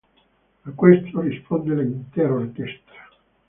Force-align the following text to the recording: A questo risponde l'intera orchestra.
A 0.65 0.71
questo 0.73 1.19
risponde 1.19 1.75
l'intera 1.75 2.33
orchestra. 2.33 3.07